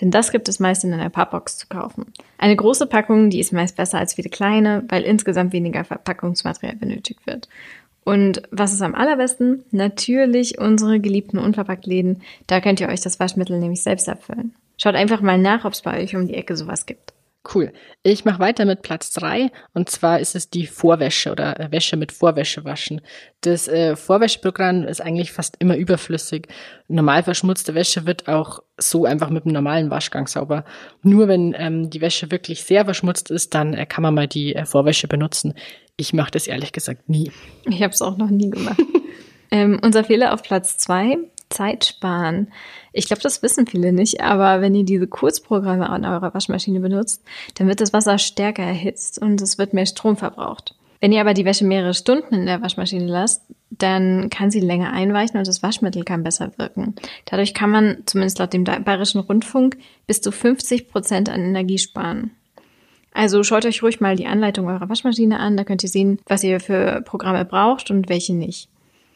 denn 0.00 0.10
das 0.10 0.32
gibt 0.32 0.48
es 0.48 0.58
meist 0.58 0.84
in 0.84 0.92
einer 0.92 1.10
Pappbox 1.10 1.58
zu 1.58 1.68
kaufen. 1.68 2.06
Eine 2.38 2.56
große 2.56 2.86
Packung, 2.86 3.30
die 3.30 3.38
ist 3.38 3.52
meist 3.52 3.76
besser 3.76 3.98
als 3.98 4.14
viele 4.14 4.30
kleine, 4.30 4.84
weil 4.88 5.02
insgesamt 5.02 5.52
weniger 5.52 5.84
Verpackungsmaterial 5.84 6.76
benötigt 6.76 7.26
wird. 7.26 7.48
Und 8.04 8.42
was 8.50 8.72
ist 8.72 8.82
am 8.82 8.94
allerbesten? 8.94 9.64
Natürlich 9.70 10.58
unsere 10.58 10.98
geliebten 11.00 11.38
Unverpacktläden. 11.38 12.22
Da 12.46 12.60
könnt 12.60 12.80
ihr 12.80 12.88
euch 12.88 13.02
das 13.02 13.20
Waschmittel 13.20 13.58
nämlich 13.58 13.82
selbst 13.82 14.08
abfüllen. 14.08 14.54
Schaut 14.78 14.94
einfach 14.94 15.20
mal 15.20 15.38
nach, 15.38 15.64
ob 15.64 15.74
es 15.74 15.82
bei 15.82 16.02
euch 16.02 16.16
um 16.16 16.26
die 16.26 16.34
Ecke 16.34 16.56
sowas 16.56 16.86
gibt. 16.86 17.12
Cool. 17.42 17.72
Ich 18.02 18.26
mache 18.26 18.38
weiter 18.38 18.66
mit 18.66 18.82
Platz 18.82 19.12
drei 19.12 19.50
und 19.72 19.88
zwar 19.88 20.20
ist 20.20 20.36
es 20.36 20.50
die 20.50 20.66
Vorwäsche 20.66 21.32
oder 21.32 21.58
äh, 21.58 21.72
Wäsche 21.72 21.96
mit 21.96 22.12
Vorwäsche 22.12 22.64
waschen. 22.64 23.00
Das 23.40 23.66
äh, 23.66 23.96
Vorwäscheprogramm 23.96 24.84
ist 24.84 25.00
eigentlich 25.00 25.32
fast 25.32 25.56
immer 25.58 25.76
überflüssig. 25.76 26.48
Normal 26.88 27.22
verschmutzte 27.22 27.74
Wäsche 27.74 28.04
wird 28.04 28.28
auch 28.28 28.60
so 28.76 29.06
einfach 29.06 29.30
mit 29.30 29.44
einem 29.44 29.54
normalen 29.54 29.90
Waschgang 29.90 30.26
sauber. 30.26 30.66
Nur 31.02 31.28
wenn 31.28 31.54
ähm, 31.56 31.88
die 31.88 32.02
Wäsche 32.02 32.30
wirklich 32.30 32.64
sehr 32.64 32.84
verschmutzt 32.84 33.30
ist, 33.30 33.54
dann 33.54 33.72
äh, 33.72 33.86
kann 33.86 34.02
man 34.02 34.14
mal 34.14 34.28
die 34.28 34.54
äh, 34.54 34.66
Vorwäsche 34.66 35.08
benutzen. 35.08 35.54
Ich 35.96 36.12
mache 36.12 36.30
das 36.32 36.46
ehrlich 36.46 36.72
gesagt 36.72 37.08
nie. 37.08 37.32
Ich 37.64 37.82
habe 37.82 37.94
es 37.94 38.02
auch 38.02 38.18
noch 38.18 38.30
nie 38.30 38.50
gemacht. 38.50 38.80
ähm, 39.50 39.80
unser 39.82 40.04
Fehler 40.04 40.34
auf 40.34 40.42
Platz 40.42 40.76
zwei 40.76 41.16
Zeit 41.50 41.84
sparen. 41.84 42.48
Ich 42.92 43.06
glaube, 43.06 43.22
das 43.22 43.42
wissen 43.42 43.66
viele 43.66 43.92
nicht, 43.92 44.22
aber 44.22 44.60
wenn 44.60 44.74
ihr 44.74 44.84
diese 44.84 45.06
Kurzprogramme 45.06 45.90
an 45.90 46.04
eurer 46.04 46.32
Waschmaschine 46.32 46.80
benutzt, 46.80 47.22
dann 47.54 47.68
wird 47.68 47.80
das 47.80 47.92
Wasser 47.92 48.18
stärker 48.18 48.62
erhitzt 48.62 49.20
und 49.20 49.40
es 49.42 49.58
wird 49.58 49.74
mehr 49.74 49.86
Strom 49.86 50.16
verbraucht. 50.16 50.74
Wenn 51.00 51.12
ihr 51.12 51.20
aber 51.20 51.34
die 51.34 51.46
Wäsche 51.46 51.64
mehrere 51.64 51.94
Stunden 51.94 52.34
in 52.34 52.46
der 52.46 52.60
Waschmaschine 52.60 53.06
lasst, 53.06 53.42
dann 53.70 54.28
kann 54.28 54.50
sie 54.50 54.60
länger 54.60 54.92
einweichen 54.92 55.38
und 55.38 55.46
das 55.46 55.62
Waschmittel 55.62 56.04
kann 56.04 56.22
besser 56.22 56.52
wirken. 56.58 56.94
Dadurch 57.24 57.54
kann 57.54 57.70
man, 57.70 58.02
zumindest 58.04 58.38
laut 58.38 58.52
dem 58.52 58.64
Bayerischen 58.64 59.20
Rundfunk, 59.20 59.78
bis 60.06 60.20
zu 60.20 60.30
50 60.30 60.90
Prozent 60.90 61.30
an 61.30 61.40
Energie 61.40 61.78
sparen. 61.78 62.32
Also 63.12 63.42
schaut 63.42 63.64
euch 63.64 63.82
ruhig 63.82 64.00
mal 64.00 64.14
die 64.14 64.26
Anleitung 64.26 64.68
eurer 64.68 64.88
Waschmaschine 64.88 65.40
an, 65.40 65.56
da 65.56 65.64
könnt 65.64 65.82
ihr 65.82 65.88
sehen, 65.88 66.20
was 66.26 66.44
ihr 66.44 66.60
für 66.60 67.02
Programme 67.02 67.44
braucht 67.44 67.90
und 67.90 68.08
welche 68.08 68.34
nicht. 68.34 68.68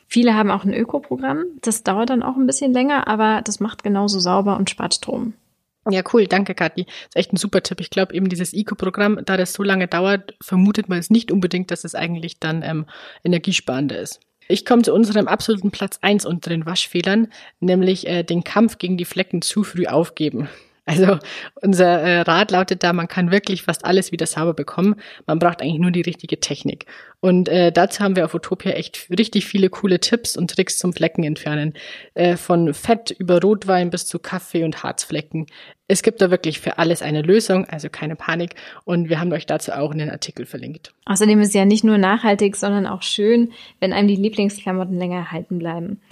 Viele 0.06 0.34
haben 0.34 0.50
auch 0.50 0.64
ein 0.64 0.74
Ökoprogramm. 0.74 1.44
Das 1.62 1.82
dauert 1.82 2.10
dann 2.10 2.22
auch 2.22 2.36
ein 2.36 2.46
bisschen 2.46 2.72
länger, 2.72 3.08
aber 3.08 3.42
das 3.42 3.60
macht 3.60 3.82
genauso 3.82 4.20
sauber 4.20 4.56
und 4.56 4.70
spart 4.70 4.94
Strom. 4.94 5.34
Ja, 5.90 6.02
cool, 6.12 6.26
danke, 6.26 6.54
Kathi. 6.54 6.84
Das 6.84 6.94
ist 7.08 7.16
echt 7.16 7.32
ein 7.32 7.36
super 7.36 7.62
Tipp. 7.62 7.80
Ich 7.80 7.90
glaube 7.90 8.14
eben 8.14 8.28
dieses 8.28 8.54
Eco-Programm, 8.54 9.20
da 9.24 9.36
das 9.36 9.52
so 9.52 9.62
lange 9.62 9.86
dauert, 9.86 10.34
vermutet 10.40 10.88
man 10.88 10.98
es 10.98 11.10
nicht 11.10 11.30
unbedingt, 11.30 11.70
dass 11.70 11.84
es 11.84 11.94
eigentlich 11.94 12.40
dann 12.40 12.62
ähm, 12.62 12.86
energiesparender 13.22 13.98
ist. 13.98 14.20
Ich 14.48 14.64
komme 14.64 14.82
zu 14.82 14.92
unserem 14.92 15.26
absoluten 15.26 15.70
Platz 15.70 15.98
eins 16.02 16.26
unter 16.26 16.50
den 16.50 16.66
Waschfehlern, 16.66 17.28
nämlich 17.60 18.06
äh, 18.06 18.22
den 18.22 18.44
Kampf 18.44 18.78
gegen 18.78 18.96
die 18.96 19.04
Flecken 19.04 19.42
zu 19.42 19.62
früh 19.62 19.86
aufgeben. 19.86 20.48
Also 20.86 21.18
unser 21.62 22.00
äh, 22.02 22.20
Rat 22.20 22.50
lautet 22.50 22.82
da, 22.82 22.92
man 22.92 23.08
kann 23.08 23.30
wirklich 23.30 23.62
fast 23.62 23.86
alles 23.86 24.12
wieder 24.12 24.26
sauber 24.26 24.52
bekommen. 24.52 24.96
Man 25.26 25.38
braucht 25.38 25.62
eigentlich 25.62 25.80
nur 25.80 25.90
die 25.90 26.02
richtige 26.02 26.40
Technik. 26.40 26.84
Und 27.20 27.48
äh, 27.48 27.72
dazu 27.72 28.04
haben 28.04 28.16
wir 28.16 28.26
auf 28.26 28.34
Utopia 28.34 28.72
echt 28.72 29.08
richtig 29.10 29.46
viele 29.46 29.70
coole 29.70 29.98
Tipps 29.98 30.36
und 30.36 30.50
Tricks 30.50 30.76
zum 30.76 30.92
Flecken 30.92 31.24
entfernen. 31.24 31.72
Äh, 32.12 32.36
von 32.36 32.74
Fett 32.74 33.10
über 33.12 33.40
Rotwein 33.40 33.88
bis 33.88 34.06
zu 34.06 34.18
Kaffee 34.18 34.62
und 34.62 34.82
Harzflecken. 34.82 35.46
Es 35.88 36.02
gibt 36.02 36.20
da 36.20 36.30
wirklich 36.30 36.60
für 36.60 36.76
alles 36.76 37.00
eine 37.00 37.22
Lösung, 37.22 37.64
also 37.66 37.88
keine 37.88 38.14
Panik. 38.14 38.54
Und 38.84 39.08
wir 39.08 39.20
haben 39.20 39.32
euch 39.32 39.46
dazu 39.46 39.72
auch 39.72 39.90
einen 39.90 40.10
Artikel 40.10 40.44
verlinkt. 40.44 40.92
Außerdem 41.06 41.40
ist 41.40 41.48
es 41.48 41.54
ja 41.54 41.64
nicht 41.64 41.84
nur 41.84 41.96
nachhaltig, 41.96 42.56
sondern 42.56 42.86
auch 42.86 43.02
schön, 43.02 43.52
wenn 43.80 43.94
einem 43.94 44.08
die 44.08 44.16
Lieblingsklamotten 44.16 44.98
länger 44.98 45.16
erhalten 45.16 45.58
bleiben. 45.58 46.02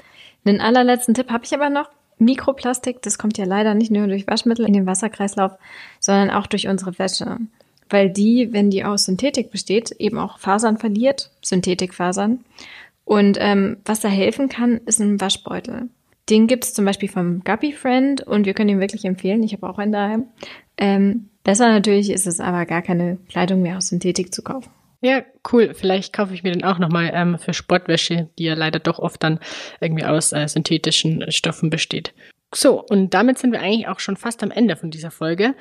Einen 0.46 0.60
allerletzten 0.62 1.14
Tipp 1.14 1.30
habe 1.30 1.44
ich 1.44 1.52
aber 1.52 1.68
noch. 1.68 1.90
Mikroplastik, 2.24 3.02
das 3.02 3.18
kommt 3.18 3.38
ja 3.38 3.44
leider 3.44 3.74
nicht 3.74 3.90
nur 3.90 4.06
durch 4.06 4.26
Waschmittel 4.26 4.66
in 4.66 4.72
den 4.72 4.86
Wasserkreislauf, 4.86 5.52
sondern 6.00 6.30
auch 6.30 6.46
durch 6.46 6.68
unsere 6.68 6.98
Wäsche. 6.98 7.38
Weil 7.88 8.10
die, 8.10 8.52
wenn 8.52 8.70
die 8.70 8.84
aus 8.84 9.04
Synthetik 9.04 9.50
besteht, 9.50 9.90
eben 9.92 10.18
auch 10.18 10.38
Fasern 10.38 10.78
verliert, 10.78 11.30
Synthetikfasern. 11.42 12.40
Und 13.04 13.36
ähm, 13.40 13.78
was 13.84 14.00
da 14.00 14.08
helfen 14.08 14.48
kann, 14.48 14.80
ist 14.86 15.00
ein 15.00 15.20
Waschbeutel. 15.20 15.88
Den 16.30 16.46
gibt 16.46 16.64
es 16.64 16.74
zum 16.74 16.84
Beispiel 16.84 17.08
vom 17.08 17.42
Guppy 17.44 17.72
Friend 17.72 18.22
und 18.22 18.46
wir 18.46 18.54
können 18.54 18.70
ihn 18.70 18.80
wirklich 18.80 19.04
empfehlen. 19.04 19.42
Ich 19.42 19.52
habe 19.52 19.68
auch 19.68 19.78
einen 19.78 19.92
daheim. 19.92 20.26
Ähm, 20.78 21.28
besser 21.44 21.68
natürlich 21.68 22.10
ist 22.10 22.26
es 22.26 22.40
aber 22.40 22.64
gar 22.64 22.82
keine 22.82 23.18
Kleidung 23.28 23.62
mehr 23.62 23.76
aus 23.76 23.88
Synthetik 23.88 24.32
zu 24.32 24.42
kaufen. 24.42 24.70
Ja, 25.02 25.22
cool. 25.52 25.74
Vielleicht 25.74 26.12
kaufe 26.12 26.32
ich 26.32 26.44
mir 26.44 26.52
den 26.52 26.64
auch 26.64 26.78
nochmal 26.78 27.10
ähm, 27.12 27.36
für 27.36 27.52
Sportwäsche, 27.52 28.28
die 28.38 28.44
ja 28.44 28.54
leider 28.54 28.78
doch 28.78 29.00
oft 29.00 29.22
dann 29.22 29.40
irgendwie 29.80 30.04
aus 30.04 30.32
äh, 30.32 30.46
synthetischen 30.46 31.30
Stoffen 31.30 31.70
besteht. 31.70 32.14
So, 32.54 32.80
und 32.80 33.12
damit 33.12 33.38
sind 33.38 33.50
wir 33.50 33.60
eigentlich 33.60 33.88
auch 33.88 33.98
schon 33.98 34.16
fast 34.16 34.42
am 34.44 34.52
Ende 34.52 34.76
von 34.76 34.90
dieser 34.90 35.10
Folge. 35.10 35.54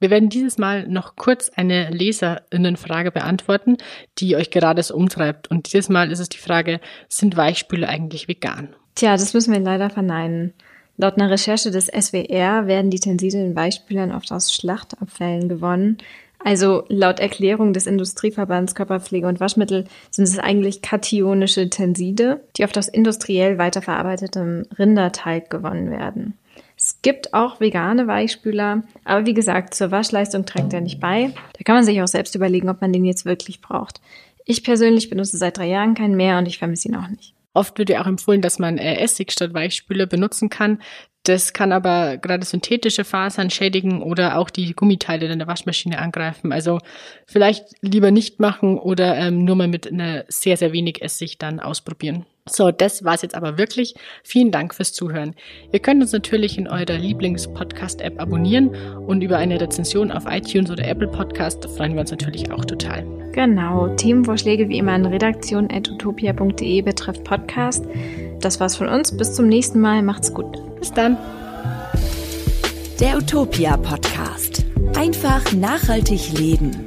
Wir 0.00 0.10
werden 0.10 0.28
dieses 0.28 0.58
Mal 0.58 0.88
noch 0.88 1.14
kurz 1.14 1.48
eine 1.50 1.90
Leserinnenfrage 1.90 3.12
beantworten, 3.12 3.76
die 4.18 4.34
euch 4.34 4.50
gerade 4.50 4.82
so 4.82 4.94
umtreibt. 4.94 5.48
Und 5.48 5.72
dieses 5.72 5.88
Mal 5.88 6.10
ist 6.10 6.20
es 6.20 6.28
die 6.28 6.38
Frage, 6.38 6.80
sind 7.08 7.36
Weichspüle 7.36 7.88
eigentlich 7.88 8.26
vegan? 8.26 8.74
Tja, 8.96 9.12
das 9.12 9.32
müssen 9.32 9.52
wir 9.52 9.60
leider 9.60 9.90
verneinen. 9.90 10.54
Laut 10.96 11.14
einer 11.16 11.30
Recherche 11.30 11.70
des 11.70 11.86
SWR 11.86 12.66
werden 12.66 12.90
die 12.90 12.98
Tenside 12.98 13.38
in 13.38 13.54
Weichspülern 13.54 14.12
oft 14.12 14.32
aus 14.32 14.52
Schlachtabfällen 14.52 15.48
gewonnen. 15.48 15.98
Also 16.38 16.84
laut 16.88 17.18
Erklärung 17.18 17.72
des 17.72 17.86
Industrieverbands 17.86 18.74
Körperpflege 18.74 19.26
und 19.26 19.40
Waschmittel 19.40 19.84
sind 20.10 20.24
es 20.24 20.38
eigentlich 20.38 20.82
kationische 20.82 21.68
Tenside, 21.68 22.40
die 22.56 22.64
oft 22.64 22.78
aus 22.78 22.88
industriell 22.88 23.58
weiterverarbeitetem 23.58 24.66
Rinderteig 24.78 25.50
gewonnen 25.50 25.90
werden. 25.90 26.38
Es 26.76 27.02
gibt 27.02 27.34
auch 27.34 27.58
vegane 27.58 28.06
Weichspüler, 28.06 28.84
aber 29.04 29.26
wie 29.26 29.34
gesagt, 29.34 29.74
zur 29.74 29.90
Waschleistung 29.90 30.46
trägt 30.46 30.72
er 30.72 30.80
nicht 30.80 31.00
bei. 31.00 31.32
Da 31.56 31.64
kann 31.64 31.74
man 31.74 31.84
sich 31.84 32.00
auch 32.00 32.06
selbst 32.06 32.36
überlegen, 32.36 32.68
ob 32.68 32.80
man 32.80 32.92
den 32.92 33.04
jetzt 33.04 33.24
wirklich 33.24 33.60
braucht. 33.60 34.00
Ich 34.44 34.62
persönlich 34.62 35.10
benutze 35.10 35.36
seit 35.36 35.58
drei 35.58 35.66
Jahren 35.66 35.94
keinen 35.94 36.16
mehr 36.16 36.38
und 36.38 36.46
ich 36.46 36.58
vermisse 36.58 36.88
ihn 36.88 36.96
auch 36.96 37.08
nicht. 37.08 37.34
Oft 37.52 37.78
wird 37.78 37.90
ja 37.90 38.00
auch 38.00 38.06
empfohlen, 38.06 38.40
dass 38.40 38.60
man 38.60 38.78
äh, 38.78 39.00
Essig 39.00 39.32
statt 39.32 39.52
Weichspüler 39.52 40.06
benutzen 40.06 40.48
kann. 40.48 40.80
Das 41.28 41.52
kann 41.52 41.72
aber 41.72 42.16
gerade 42.16 42.46
synthetische 42.46 43.04
Fasern 43.04 43.50
schädigen 43.50 44.02
oder 44.02 44.38
auch 44.38 44.48
die 44.48 44.72
Gummiteile 44.72 45.26
in 45.26 45.38
der 45.38 45.46
Waschmaschine 45.46 45.98
angreifen. 45.98 46.52
Also 46.52 46.78
vielleicht 47.26 47.66
lieber 47.82 48.10
nicht 48.10 48.40
machen 48.40 48.78
oder 48.78 49.14
ähm, 49.16 49.44
nur 49.44 49.54
mal 49.54 49.68
mit 49.68 49.92
einer 49.92 50.24
sehr, 50.28 50.56
sehr 50.56 50.72
wenig 50.72 51.02
Essig 51.02 51.36
dann 51.36 51.60
ausprobieren. 51.60 52.24
So, 52.48 52.70
das 52.70 53.04
war's 53.04 53.20
jetzt 53.20 53.34
aber 53.34 53.58
wirklich. 53.58 53.94
Vielen 54.24 54.50
Dank 54.50 54.74
fürs 54.74 54.94
Zuhören. 54.94 55.34
Ihr 55.70 55.80
könnt 55.80 56.00
uns 56.00 56.12
natürlich 56.12 56.56
in 56.56 56.66
eurer 56.66 56.96
Lieblings-Podcast-App 56.96 58.18
abonnieren 58.18 58.74
und 59.06 59.20
über 59.20 59.36
eine 59.36 59.60
Rezension 59.60 60.10
auf 60.10 60.24
iTunes 60.26 60.70
oder 60.70 60.88
Apple 60.88 61.08
Podcast 61.08 61.62
freuen 61.76 61.92
wir 61.92 62.00
uns 62.00 62.10
natürlich 62.10 62.50
auch 62.50 62.64
total. 62.64 63.04
Genau, 63.32 63.88
Themenvorschläge 63.96 64.70
wie 64.70 64.78
immer 64.78 64.92
an 64.92 65.04
redaktion.utopia.de 65.04 66.80
betrifft 66.80 67.22
Podcast. 67.24 67.84
Das 68.40 68.60
war's 68.60 68.76
von 68.76 68.88
uns. 68.88 69.16
Bis 69.16 69.34
zum 69.34 69.48
nächsten 69.48 69.80
Mal. 69.80 70.02
Macht's 70.02 70.32
gut. 70.32 70.58
Bis 70.78 70.92
dann. 70.92 71.16
Der 73.00 73.16
Utopia 73.16 73.76
Podcast. 73.76 74.64
Einfach 74.96 75.52
nachhaltig 75.52 76.32
leben. 76.38 76.84